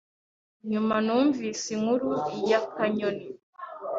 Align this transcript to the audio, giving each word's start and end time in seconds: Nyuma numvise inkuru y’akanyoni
Nyuma 0.71 0.95
numvise 1.05 1.65
inkuru 1.75 2.09
y’akanyoni 2.49 3.25